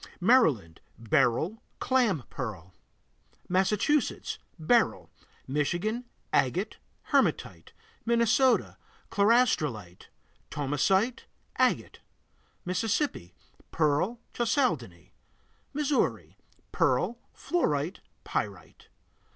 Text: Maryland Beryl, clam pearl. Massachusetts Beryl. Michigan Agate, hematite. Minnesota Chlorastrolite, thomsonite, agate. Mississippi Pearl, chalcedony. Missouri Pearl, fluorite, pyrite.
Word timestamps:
Maryland 0.19 0.81
Beryl, 0.97 1.61
clam 1.77 2.23
pearl. 2.31 2.73
Massachusetts 3.47 4.39
Beryl. 4.57 5.11
Michigan 5.45 6.05
Agate, 6.33 6.77
hematite. 7.11 7.71
Minnesota 8.03 8.77
Chlorastrolite, 9.11 10.07
thomsonite, 10.49 11.25
agate. 11.57 11.99
Mississippi 12.65 13.35
Pearl, 13.69 14.19
chalcedony. 14.33 15.13
Missouri 15.71 16.35
Pearl, 16.71 17.19
fluorite, 17.35 17.99
pyrite. 18.23 18.87